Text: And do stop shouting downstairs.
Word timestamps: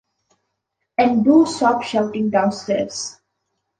And 0.97 1.23
do 1.23 1.45
stop 1.45 1.83
shouting 1.83 2.31
downstairs. 2.31 3.19